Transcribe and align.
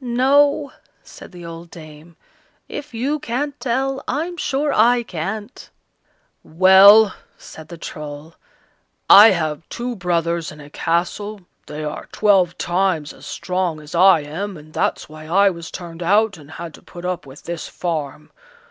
"No," 0.00 0.72
said 1.02 1.32
the 1.32 1.44
old 1.44 1.70
dame, 1.70 2.16
"if 2.66 2.94
you 2.94 3.18
can't 3.18 3.60
tell, 3.60 4.02
I'm 4.08 4.38
sure 4.38 4.72
I 4.72 5.02
can't." 5.02 5.68
"Well!" 6.42 7.12
said 7.36 7.68
the 7.68 7.76
Troll, 7.76 8.34
"I 9.10 9.32
have 9.32 9.68
two 9.68 9.94
brothers 9.94 10.50
in 10.50 10.60
a 10.60 10.70
castle; 10.70 11.42
they 11.66 11.84
are 11.84 12.06
twelve 12.10 12.56
times 12.56 13.12
as 13.12 13.26
strong 13.26 13.80
as 13.82 13.94
I 13.94 14.20
am, 14.20 14.56
and 14.56 14.72
that's 14.72 15.10
why 15.10 15.26
I 15.26 15.50
was 15.50 15.70
turned 15.70 16.02
out 16.02 16.38
and 16.38 16.52
had 16.52 16.72
to 16.72 16.82
put 16.82 17.04
up 17.04 17.26
with 17.26 17.42
this 17.42 17.68
farm. 17.68 18.30